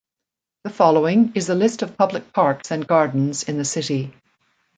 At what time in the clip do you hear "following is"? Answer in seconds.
0.71-1.47